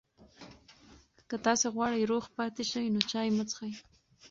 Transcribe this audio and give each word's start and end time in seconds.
که 1.29 1.35
تاسي 1.45 1.67
غواړئ 1.75 2.01
روغ 2.11 2.25
پاتې 2.37 2.63
شئ، 2.71 2.85
نو 2.93 3.01
چای 3.11 3.29
مه 3.37 3.43
څښئ. 3.49 3.71